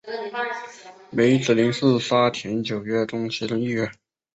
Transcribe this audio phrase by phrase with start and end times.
[1.11, 3.87] 梅子林是沙田九约中其中一约。